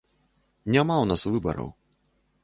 Няма 0.75 0.95
ў 1.01 1.05
нас 1.11 1.25
выбараў. 1.33 1.69